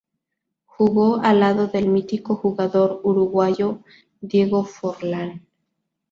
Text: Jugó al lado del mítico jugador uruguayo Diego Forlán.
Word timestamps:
Jugó 0.65 1.17
al 1.17 1.41
lado 1.41 1.67
del 1.67 1.87
mítico 1.87 2.35
jugador 2.35 3.01
uruguayo 3.03 3.83
Diego 4.19 4.65
Forlán. 4.65 5.45